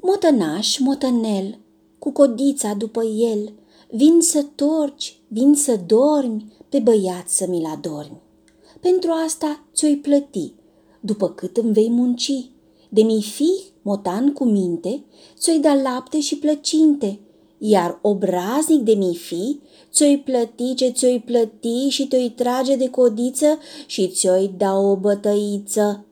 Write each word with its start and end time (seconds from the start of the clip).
Motănaș, 0.00 0.78
motănel, 0.78 1.58
cu 1.98 2.10
codița 2.10 2.74
după 2.74 3.04
el, 3.04 3.52
vin 3.90 4.20
să 4.20 4.46
torci, 4.54 5.20
vin 5.28 5.54
să 5.54 5.80
dormi, 5.86 6.52
pe 6.68 6.78
băiat 6.78 7.28
să 7.28 7.46
mi-l 7.48 7.64
adormi. 7.64 8.20
Pentru 8.80 9.10
asta 9.24 9.64
ți-o-i 9.74 9.96
plăti, 9.96 10.52
după 11.00 11.28
cât 11.28 11.56
îmi 11.56 11.72
vei 11.72 11.90
munci. 11.90 12.50
De 12.88 13.02
mi 13.02 13.22
fi 13.22 13.50
motan 13.82 14.32
cu 14.32 14.44
minte, 14.44 15.04
ți-o-i 15.38 15.58
da 15.58 15.74
lapte 15.74 16.20
și 16.20 16.36
plăcinte, 16.38 17.20
iar 17.58 17.98
obraznic 18.02 18.80
de 18.80 18.92
mi 18.92 19.14
fi, 19.14 19.60
ți-o-i 19.92 20.22
plăti 20.24 20.74
ce 20.74 20.88
ți-o-i 20.88 21.22
plăti 21.26 21.88
și 21.88 22.08
te-o-i 22.08 22.30
trage 22.30 22.76
de 22.76 22.90
codiță 22.90 23.58
și 23.86 24.08
ți-o-i 24.08 24.54
da 24.56 24.78
o 24.78 24.96
bătăiță. 24.96 26.04